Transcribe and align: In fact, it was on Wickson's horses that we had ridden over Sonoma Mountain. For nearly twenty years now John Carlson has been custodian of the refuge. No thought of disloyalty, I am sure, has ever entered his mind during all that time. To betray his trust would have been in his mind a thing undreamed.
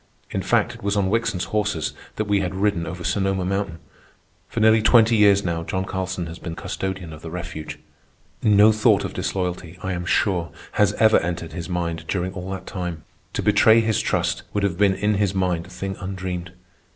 In 0.31 0.41
fact, 0.41 0.73
it 0.73 0.81
was 0.81 0.97
on 0.97 1.11
Wickson's 1.11 1.43
horses 1.53 1.93
that 2.15 2.25
we 2.25 2.39
had 2.39 2.55
ridden 2.55 2.87
over 2.87 3.03
Sonoma 3.03 3.45
Mountain. 3.45 3.77
For 4.49 4.59
nearly 4.59 4.81
twenty 4.81 5.15
years 5.15 5.43
now 5.43 5.61
John 5.61 5.85
Carlson 5.85 6.25
has 6.25 6.39
been 6.39 6.55
custodian 6.55 7.13
of 7.13 7.21
the 7.21 7.29
refuge. 7.29 7.77
No 8.41 8.71
thought 8.71 9.03
of 9.05 9.13
disloyalty, 9.13 9.77
I 9.83 9.93
am 9.93 10.07
sure, 10.07 10.49
has 10.71 10.93
ever 10.93 11.19
entered 11.19 11.51
his 11.53 11.69
mind 11.69 12.05
during 12.07 12.33
all 12.33 12.49
that 12.49 12.65
time. 12.65 13.03
To 13.33 13.43
betray 13.43 13.79
his 13.79 14.01
trust 14.01 14.41
would 14.55 14.63
have 14.63 14.75
been 14.79 14.95
in 14.95 15.13
his 15.21 15.35
mind 15.35 15.67
a 15.67 15.69
thing 15.69 15.95
undreamed. 15.99 16.51